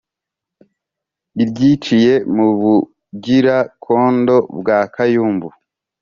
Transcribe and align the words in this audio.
iryiciye 1.41 2.13
mu 2.35 2.47
bugira-condo 2.59 4.35
bwa 4.59 4.79
kayumbu. 4.93 5.47